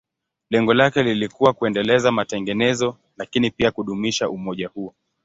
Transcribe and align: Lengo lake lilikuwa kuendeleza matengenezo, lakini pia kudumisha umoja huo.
Lengo 0.49 0.73
lake 0.73 1.03
lilikuwa 1.03 1.53
kuendeleza 1.53 2.11
matengenezo, 2.11 2.97
lakini 3.17 3.51
pia 3.51 3.71
kudumisha 3.71 4.29
umoja 4.29 4.67
huo. 4.67 4.95